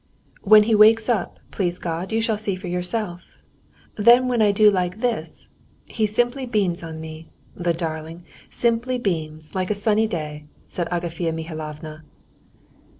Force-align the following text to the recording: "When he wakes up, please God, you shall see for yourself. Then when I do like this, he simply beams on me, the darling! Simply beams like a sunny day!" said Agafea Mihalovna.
"When 0.41 0.63
he 0.63 0.73
wakes 0.73 1.09
up, 1.09 1.39
please 1.51 1.77
God, 1.77 2.11
you 2.11 2.21
shall 2.21 2.35
see 2.39 2.55
for 2.55 2.67
yourself. 2.67 3.37
Then 3.95 4.27
when 4.27 4.41
I 4.41 4.51
do 4.51 4.71
like 4.71 4.99
this, 4.99 5.51
he 5.85 6.07
simply 6.07 6.47
beams 6.47 6.81
on 6.81 6.99
me, 6.99 7.29
the 7.55 7.71
darling! 7.71 8.23
Simply 8.49 8.97
beams 8.97 9.53
like 9.53 9.69
a 9.69 9.75
sunny 9.75 10.07
day!" 10.07 10.45
said 10.67 10.89
Agafea 10.89 11.31
Mihalovna. 11.31 12.01